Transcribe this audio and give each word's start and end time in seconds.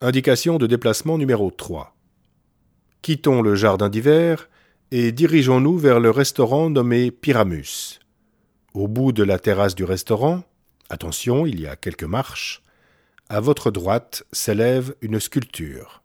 Indication 0.00 0.58
de 0.58 0.68
déplacement 0.68 1.18
numéro 1.18 1.50
3. 1.50 1.96
Quittons 3.02 3.42
le 3.42 3.56
jardin 3.56 3.88
d'hiver 3.88 4.48
et 4.92 5.10
dirigeons-nous 5.10 5.76
vers 5.76 5.98
le 5.98 6.10
restaurant 6.10 6.70
nommé 6.70 7.10
Pyramus. 7.10 7.98
Au 8.74 8.86
bout 8.86 9.10
de 9.10 9.24
la 9.24 9.40
terrasse 9.40 9.74
du 9.74 9.82
restaurant, 9.82 10.44
attention, 10.88 11.46
il 11.46 11.60
y 11.60 11.66
a 11.66 11.74
quelques 11.74 12.04
marches, 12.04 12.62
à 13.28 13.40
votre 13.40 13.72
droite 13.72 14.22
s'élève 14.30 14.94
une 15.00 15.18
sculpture. 15.18 16.04